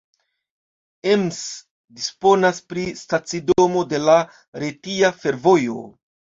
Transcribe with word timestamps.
Ems 1.11 1.41
disponas 1.99 2.63
pri 2.73 2.87
stacidomo 3.03 3.87
de 3.95 4.03
la 4.09 4.19
Retia 4.67 5.15
Fervojo. 5.23 5.89